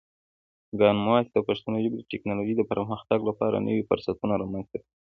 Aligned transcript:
کامن 0.79 0.99
وایس 1.09 1.27
د 1.31 1.37
پښتو 1.47 1.69
ژبې 1.83 1.97
د 1.99 2.03
ټکنالوژۍ 2.11 2.53
د 2.57 2.61
پرمختګ 2.71 3.19
لپاره 3.29 3.63
نوی 3.67 3.83
فرصتونه 3.89 4.33
رامنځته 4.41 4.75
کوي. 4.81 4.89